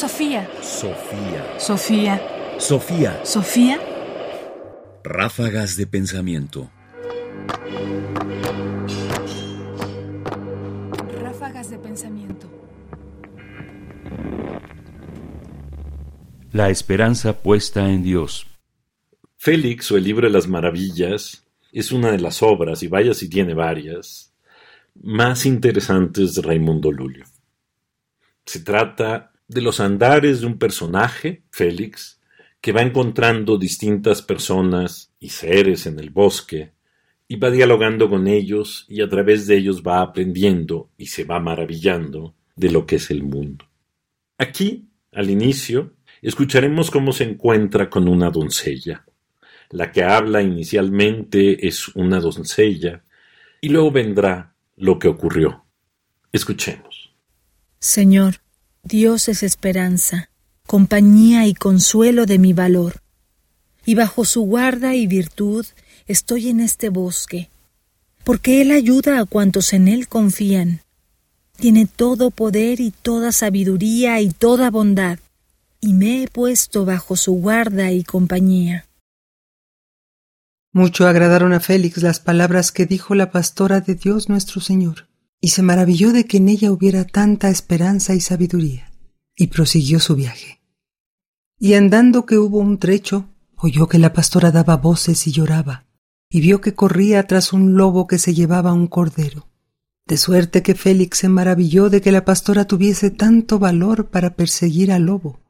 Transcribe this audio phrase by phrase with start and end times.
[0.00, 0.48] Sofía.
[0.62, 1.58] Sofía.
[1.58, 2.22] Sofía.
[2.58, 3.20] Sofía.
[3.22, 3.78] Sofía.
[5.04, 6.70] Ráfagas de pensamiento.
[11.20, 12.48] Ráfagas de pensamiento.
[16.52, 18.46] La esperanza puesta en Dios.
[19.36, 23.28] Félix o el libro de las maravillas es una de las obras, y vaya si
[23.28, 24.32] tiene varias,
[24.94, 27.26] más interesantes de Raimundo Lulio.
[28.46, 32.20] Se trata de los andares de un personaje, Félix,
[32.60, 36.70] que va encontrando distintas personas y seres en el bosque,
[37.26, 41.40] y va dialogando con ellos y a través de ellos va aprendiendo y se va
[41.40, 43.64] maravillando de lo que es el mundo.
[44.38, 49.04] Aquí, al inicio, escucharemos cómo se encuentra con una doncella.
[49.70, 53.02] La que habla inicialmente es una doncella,
[53.60, 55.64] y luego vendrá lo que ocurrió.
[56.32, 57.12] Escuchemos.
[57.80, 58.36] Señor,
[58.82, 60.30] Dios es esperanza,
[60.66, 63.02] compañía y consuelo de mi valor,
[63.84, 65.66] y bajo su guarda y virtud
[66.06, 67.50] estoy en este bosque,
[68.24, 70.80] porque Él ayuda a cuantos en Él confían.
[71.56, 75.18] Tiene todo poder y toda sabiduría y toda bondad,
[75.80, 78.86] y me he puesto bajo su guarda y compañía.
[80.72, 85.09] Mucho agradaron a Félix las palabras que dijo la pastora de Dios nuestro Señor,
[85.40, 88.92] y se maravilló de que en ella hubiera tanta esperanza y sabiduría,
[89.34, 90.60] y prosiguió su viaje.
[91.58, 95.86] Y andando que hubo un trecho, oyó que la pastora daba voces y lloraba,
[96.28, 99.48] y vio que corría tras un lobo que se llevaba un cordero.
[100.06, 104.92] De suerte que Félix se maravilló de que la pastora tuviese tanto valor para perseguir
[104.92, 105.40] al lobo.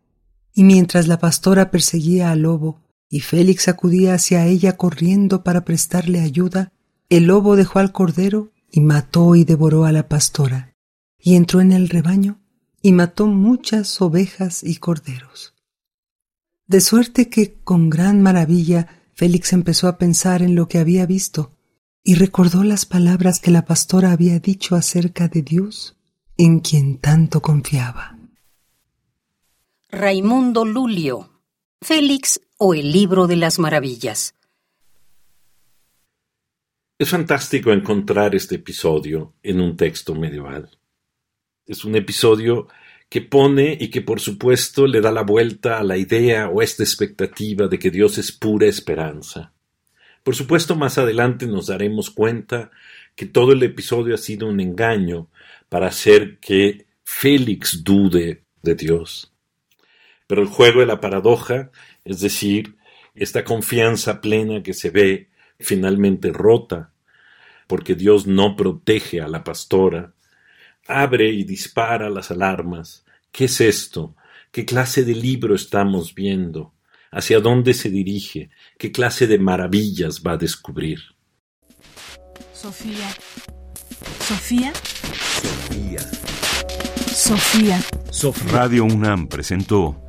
[0.52, 6.20] Y mientras la pastora perseguía al lobo, y Félix acudía hacia ella corriendo para prestarle
[6.20, 6.72] ayuda,
[7.08, 10.74] el lobo dejó al cordero y mató y devoró a la pastora,
[11.18, 12.40] y entró en el rebaño
[12.82, 15.54] y mató muchas ovejas y corderos.
[16.66, 21.52] De suerte que, con gran maravilla, Félix empezó a pensar en lo que había visto,
[22.02, 25.96] y recordó las palabras que la pastora había dicho acerca de Dios,
[26.38, 28.16] en quien tanto confiaba.
[29.90, 31.42] Raimundo Lulio,
[31.82, 34.34] Félix o el libro de las maravillas.
[37.00, 40.68] Es fantástico encontrar este episodio en un texto medieval.
[41.64, 42.68] Es un episodio
[43.08, 46.82] que pone y que por supuesto le da la vuelta a la idea o esta
[46.82, 49.54] expectativa de que Dios es pura esperanza.
[50.22, 52.70] Por supuesto, más adelante nos daremos cuenta
[53.16, 55.30] que todo el episodio ha sido un engaño
[55.70, 59.32] para hacer que Félix dude de Dios.
[60.26, 61.70] Pero el juego de la paradoja,
[62.04, 62.76] es decir,
[63.14, 65.29] esta confianza plena que se ve
[65.60, 66.92] finalmente rota,
[67.66, 70.12] porque Dios no protege a la pastora,
[70.86, 73.04] abre y dispara las alarmas.
[73.30, 74.16] ¿Qué es esto?
[74.50, 76.74] ¿Qué clase de libro estamos viendo?
[77.12, 78.50] ¿Hacia dónde se dirige?
[78.78, 81.00] ¿Qué clase de maravillas va a descubrir?
[82.52, 83.08] Sofía.
[84.20, 84.72] Sofía.
[87.12, 87.80] Sofía.
[88.10, 88.52] Sofía.
[88.52, 90.00] Radio UNAM presentó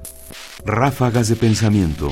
[0.65, 2.11] Ráfagas de Pensamiento.